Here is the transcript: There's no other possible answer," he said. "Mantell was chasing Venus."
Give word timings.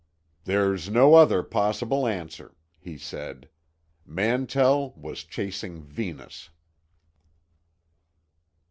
There's 0.45 0.89
no 0.89 1.13
other 1.13 1.43
possible 1.43 2.07
answer," 2.07 2.55
he 2.79 2.97
said. 2.97 3.47
"Mantell 4.03 4.93
was 4.97 5.23
chasing 5.23 5.83
Venus." 5.83 6.49